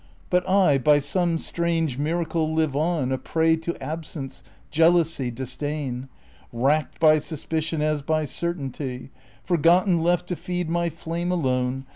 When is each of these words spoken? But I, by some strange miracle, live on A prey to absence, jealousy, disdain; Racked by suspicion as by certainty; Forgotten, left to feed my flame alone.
But 0.31 0.49
I, 0.49 0.79
by 0.79 0.97
some 0.97 1.37
strange 1.37 1.99
miracle, 1.99 2.51
live 2.55 2.75
on 2.75 3.11
A 3.11 3.19
prey 3.19 3.55
to 3.57 3.75
absence, 3.79 4.41
jealousy, 4.71 5.29
disdain; 5.29 6.09
Racked 6.51 6.99
by 6.99 7.19
suspicion 7.19 7.83
as 7.83 8.01
by 8.01 8.25
certainty; 8.25 9.11
Forgotten, 9.43 10.01
left 10.01 10.25
to 10.29 10.35
feed 10.35 10.71
my 10.71 10.89
flame 10.89 11.31
alone. 11.31 11.85